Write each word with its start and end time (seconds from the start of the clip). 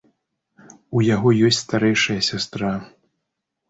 У 0.97 1.03
яго 1.15 1.35
ёсць 1.51 1.63
старэйшая 1.67 2.19
сястра. 2.33 2.77